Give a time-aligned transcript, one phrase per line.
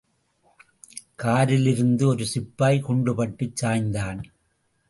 [1.15, 4.21] காரிலிருந்த ஒரு சிப்பாய் குண்டு பட்டுச் சாய்ந்தான்.